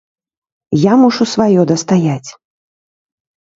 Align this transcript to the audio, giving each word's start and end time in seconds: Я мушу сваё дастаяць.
Я 0.83 0.93
мушу 1.01 1.23
сваё 1.35 1.61
дастаяць. 1.73 2.29